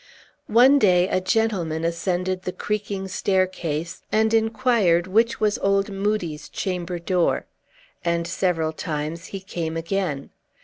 One 0.47 0.79
day 0.79 1.07
a 1.09 1.21
gentleman 1.21 1.83
ascended 1.85 2.41
the 2.41 2.51
creaking 2.51 3.07
staircase, 3.07 4.01
and 4.11 4.33
inquired 4.33 5.05
which 5.05 5.39
was 5.39 5.59
old 5.59 5.91
Moodie's 5.91 6.49
chamber 6.49 6.97
door. 6.97 7.45
And, 8.03 8.25
several 8.25 8.73
times, 8.73 9.27
he 9.27 9.39
came 9.39 9.77
again. 9.77 10.31